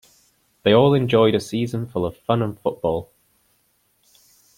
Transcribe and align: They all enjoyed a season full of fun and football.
They 0.63 0.73
all 0.73 0.95
enjoyed 0.95 1.35
a 1.35 1.39
season 1.39 1.85
full 1.85 2.07
of 2.07 2.17
fun 2.17 2.41
and 2.41 2.59
football. 2.59 3.11